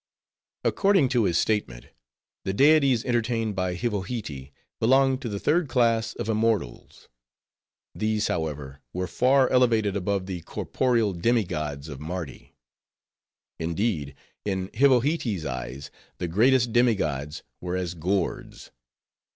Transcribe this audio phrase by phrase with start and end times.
[0.63, 1.89] According to his statement,
[2.43, 7.07] the deities entertained by Hivohitee belonged to the third class of immortals.
[7.93, 12.55] These, however, were far elevated above the corporeal demi gods of Mardi.
[13.59, 18.71] Indeed, in Hivohitee's eyes, the greatest demi gods were as gourds.